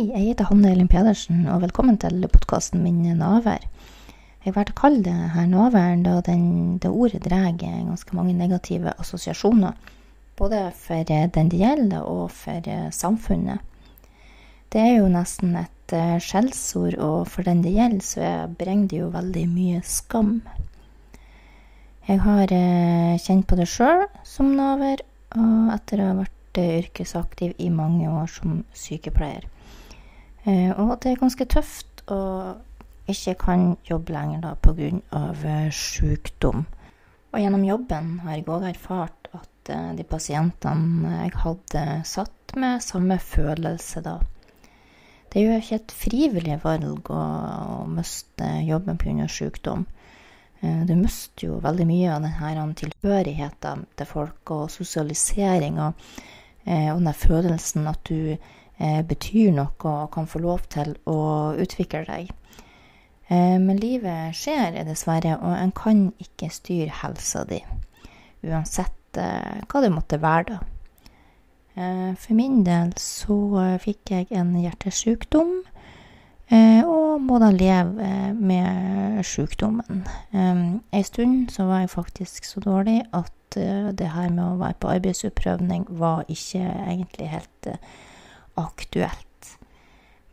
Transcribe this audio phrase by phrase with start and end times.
[0.00, 3.66] Hei, jeg heter Hanne Elin Pedersen, og velkommen til podkasten min Navær.
[4.46, 6.46] Jeg valgte å kalle det her naværen da den,
[6.80, 9.76] det ordet drar ganske mange negative assosiasjoner.
[10.40, 13.60] Både for den det gjelder, og for samfunnet.
[14.72, 19.02] Det er jo nesten et uh, skjellsord, og for den det gjelder, så bringer det
[19.02, 20.34] jo veldig mye skam.
[22.08, 22.58] Jeg har
[23.20, 25.04] kjent på det sjøl som naver,
[25.36, 29.44] og etter å ha vært yrkesaktiv i mange år som sykepleier.
[30.44, 32.20] Eh, og det er ganske tøft å
[33.10, 34.90] ikke kan jobbe lenger da pga.
[35.12, 36.64] Eh, sykdom.
[37.30, 42.82] Og gjennom jobben har jeg òg erfart at eh, de pasientene jeg hadde satt med
[42.82, 44.18] samme følelse da.
[45.30, 49.28] Det er jo ikke et frivillig valg å, å miste jobben pga.
[49.30, 49.86] sykdom.
[50.60, 56.02] Du mister jo veldig mye av denne tilhørigheten til folk og sosialisering og,
[56.66, 58.36] og den følelsen at du
[58.80, 61.20] eh, betyr noe og kan få lov til å
[61.60, 62.32] utvikle deg.
[63.28, 67.60] Eh, men livet skjer dessverre, og en kan ikke styre helsa di.
[68.48, 70.60] Uansett eh, hva det måtte være, da.
[71.74, 73.36] Eh, for min del så
[73.82, 75.60] fikk jeg en hjertesykdom.
[76.50, 80.02] Eh, og må da leve eh, med sykdommen.
[80.34, 84.90] En stund så var jeg faktisk så dårlig at det her med å være på
[84.92, 87.70] arbeidsutprøvning var ikke egentlig helt
[88.62, 89.26] aktuelt.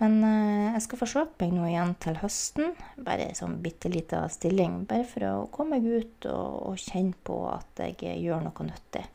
[0.02, 2.76] Men eh, jeg skal forsøke meg nå igjen til høsten.
[3.02, 4.84] Bare en sånn bitte lita stilling.
[4.90, 9.08] Bare for å komme meg ut og, og, kjenne på at jeg gjør noe nyttig.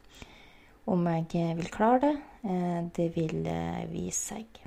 [0.90, 2.14] Om jeg vil klare det,
[2.50, 4.62] eh, det vil eh, vise seg.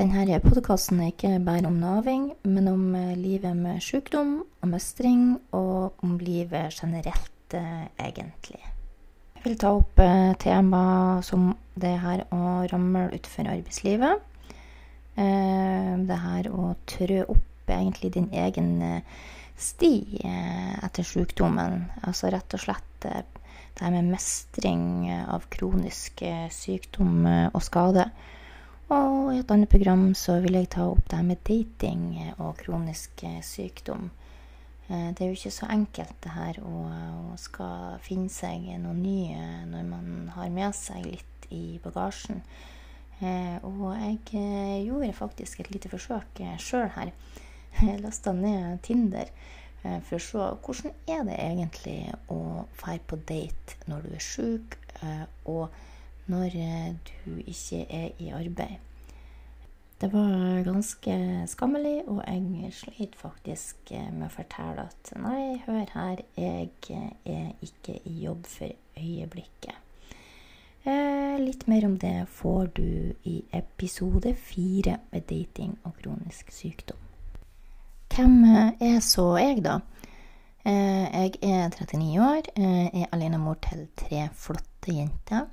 [0.00, 5.34] Denne podkasten er ikke bare om naving, men om eh, livet med sykdom og mestring,
[5.52, 8.62] og om livet generelt, eh, egentlig.
[9.40, 10.80] Jeg vil ta opp eh, tema
[11.24, 11.46] som
[11.80, 14.20] det her å ramle utfor arbeidslivet.
[15.16, 19.22] Eh, det her å trø opp egentlig din egen eh,
[19.56, 19.94] sti
[20.84, 21.86] etter sykdommen.
[22.04, 26.20] Altså rett og slett det her med mestring av kronisk
[26.52, 28.10] sykdom og skade.
[28.92, 32.04] Og i et annet program så vil jeg ta opp det her med dating
[32.36, 34.10] og kronisk sykdom.
[34.90, 36.78] Eh, det er jo ikke så enkelt det her å,
[37.30, 42.42] å skal finne seg noe nye når man har med seg litt i bagasjen.
[43.20, 47.14] Eh, og jeg eh, gjorde faktisk et lite forsøk sjøl her.
[47.86, 49.28] Jeg lasta ned Tinder
[49.80, 52.00] for å se hvordan er det egentlig
[52.34, 54.74] å dra på date når du er sjuk,
[55.48, 55.70] og
[56.28, 56.56] når
[57.06, 58.89] du ikke er i arbeid.
[60.00, 61.14] Det var ganske
[61.46, 66.70] skammelig, og jeg sleit faktisk med å fortelle at nei, hør her, jeg
[67.28, 69.76] er ikke i jobb for øyeblikket.
[70.88, 76.96] Eh, litt mer om det får du i episode fire med dating og kronisk sykdom.
[78.14, 78.38] Hvem
[78.80, 79.82] er så jeg, da?
[80.64, 85.46] Eh, jeg er 39 år, eh, er alenemor til tre flotte jenter.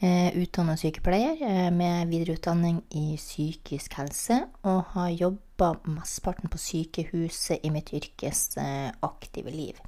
[0.00, 7.64] Eh, utdannet sykepleier eh, med videreutdanning i psykisk helse, og har jobba mesteparten på sykehuset
[7.64, 9.78] i mitt yrkesaktive liv.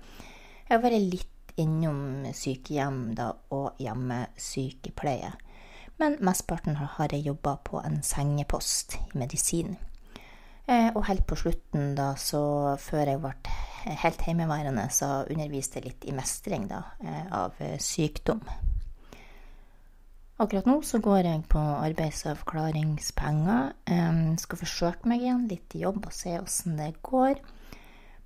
[0.64, 5.34] Jeg har vært litt innom sykehjem da, og hjemmesykepleie,
[6.00, 9.76] men mesteparten har jeg jobba på en sengepost i medisin.
[10.64, 13.36] Eh, og helt på slutten, da, så før jeg ble
[14.06, 16.80] helt hjemmeværende, så underviste jeg litt i mestring da,
[17.28, 18.40] av sykdom.
[20.38, 23.72] Akkurat nå så går jeg på arbeidsavklaringspenger.
[23.90, 27.40] Jeg skal forsøke meg igjen litt i jobb og se åssen det går.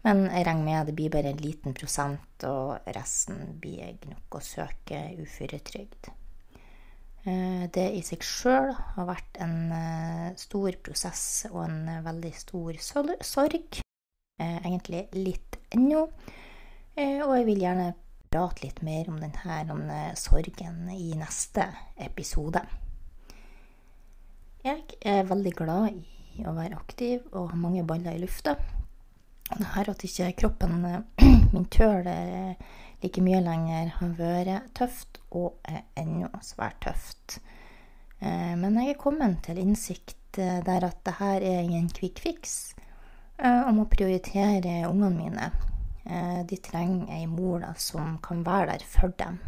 [0.05, 3.97] Men jeg regner med at det blir bare en liten prosent, og resten blir jeg
[4.11, 6.11] nok å søke uføretrygd.
[7.23, 12.77] Uh, det i seg sjøl har vært en uh, stor prosess og en veldig stor
[12.83, 13.81] sorg.
[14.43, 16.09] egentlig litt ennå.
[16.99, 17.95] og jeg vil gjerne
[18.33, 21.67] prate litt mer om denne sorgen i neste
[22.01, 22.63] episode.
[24.63, 25.99] Jeg er veldig glad
[26.39, 28.57] i å være aktiv og ha mange baller i lufta.
[29.53, 30.79] Det her at ikke kroppen
[31.53, 32.55] min tøler
[33.03, 37.41] like mye lenger, har vært tøft og er ennå svært tøft.
[38.23, 42.23] Eh, men jeg er kommet til innsikt eh, der at det her er ingen quick
[42.23, 42.73] fix,
[43.43, 45.72] om å prioritere ungene mine Eh,
[46.05, 49.39] de trenger ei mor da, som kan være der for dem,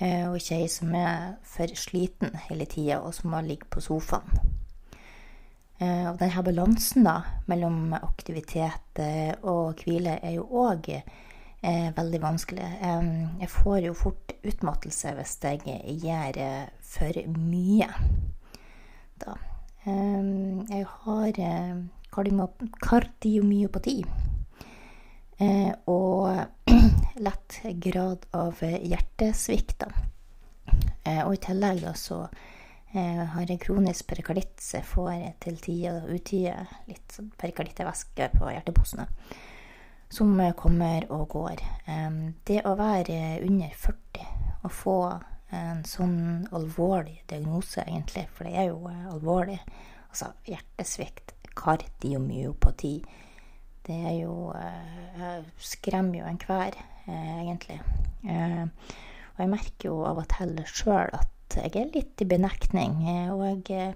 [0.00, 3.80] eh, og ikke ei som er for sliten hele tida, og som bare ligger på
[3.84, 4.40] sofaen.
[5.78, 8.98] Eh, og denne balansen da, mellom aktivitet
[9.46, 10.90] og hvile er jo òg
[11.62, 12.66] veldig vanskelig.
[12.82, 16.38] Jeg får jo fort utmattelse hvis jeg gjør
[16.82, 17.88] for mye.
[19.18, 19.34] da.
[19.84, 21.40] Jeg har
[22.82, 24.04] kardiomyopati.
[25.38, 26.44] Og
[27.26, 29.90] lett grad av hjertesvikt, da.
[31.24, 32.24] Og i tillegg da så
[32.92, 35.12] har jeg kronisk perikarditt, så jeg får
[35.44, 36.32] til tider og
[36.88, 39.06] litt sånn perikardittevæske på hjerteposene.
[40.12, 41.62] Som kommer og går.
[42.48, 44.98] Det å være under 40 og få
[45.54, 49.58] en sånn alvorlig diagnose, egentlig, for det er jo alvorlig,
[50.10, 52.96] altså hjertesvikt, kardiomyopati,
[53.88, 54.52] det er jo
[55.58, 56.76] Skremmer jo enhver,
[57.08, 57.78] egentlig.
[58.22, 63.00] Og jeg merker jo av og til sjøl at jeg er litt i benektning.
[63.32, 63.94] Og jeg,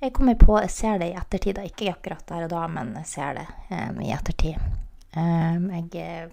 [0.00, 3.10] jeg kommer på Jeg ser det i ettertid, ikke akkurat der og da, men jeg
[3.12, 3.46] ser det
[4.08, 4.56] i ettertid.
[5.14, 6.30] Jeg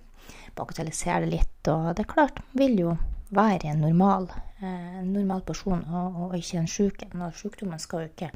[0.55, 2.95] bagatelliserer det litt, og det er klart, vil jo
[3.33, 4.29] være en normal,
[4.61, 7.25] eh, normal person og, og ikke en sjuk en.
[7.27, 8.31] Og sjukdommen skal jo ikke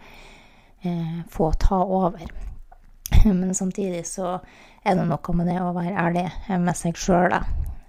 [0.84, 2.26] eh, få ta over.
[3.40, 4.38] Men samtidig så
[4.84, 6.26] er det noe med det å være ærlig
[6.64, 7.42] med seg sjøl, da.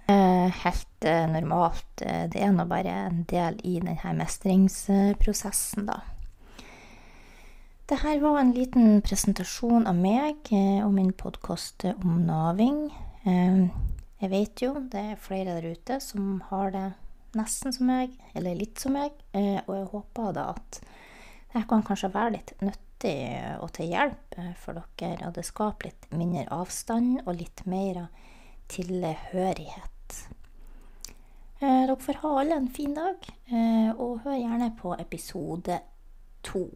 [0.09, 1.85] Eh, helt eh, normalt.
[1.99, 5.99] Det er nå bare en del i denne mestringsprosessen, da.
[7.89, 12.83] Det her var en liten presentasjon av meg og min podkast om naving.
[13.25, 16.83] Jeg vet jo det er flere der ute som har det
[17.33, 20.79] nesten som meg, eller litt som meg, og jeg håper da at
[21.53, 23.15] det kan kanskje være litt nyttig
[23.63, 28.05] og til hjelp for dere, og det skaper litt mindre avstand og litt mer
[28.69, 30.17] tilhørighet.
[31.59, 33.25] Dere får ha alle en fin dag,
[33.97, 35.79] og hør gjerne på episode
[36.45, 36.67] to.